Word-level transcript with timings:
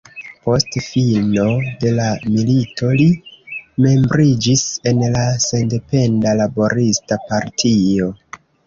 Post 0.45 0.77
fino 0.85 1.43
de 1.83 1.91
la 1.99 2.07
milito, 2.29 2.91
li 3.03 3.07
membriĝis 3.87 4.67
en 4.93 5.07
la 5.19 5.29
Sendependa 5.51 6.39
Laborista 6.43 7.25
Partio. 7.31 8.15